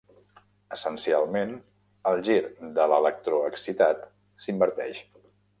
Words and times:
Essencialment, 0.77 1.51
el 2.13 2.23
gir 2.29 2.39
de 2.79 2.89
l'electró 2.95 3.45
excitat 3.53 4.05
s'inverteix. 4.47 5.07